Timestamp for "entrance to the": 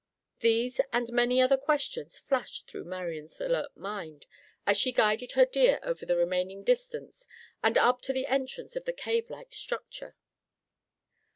8.25-8.93